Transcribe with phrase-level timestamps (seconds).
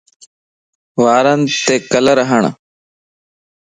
[1.01, 2.43] وارنت ڪلر ھڻ